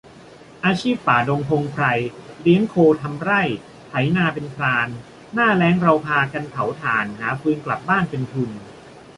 [0.65, 1.83] อาชีพป่าดงพงไพร
[2.41, 3.41] เลี้ยงโคทำไร่
[3.87, 4.87] ไถนาเป็นพราน
[5.33, 8.49] หน้าแล้งเราพากันเผาถ่าน หาฟืนกลับบ้านเป็นทุน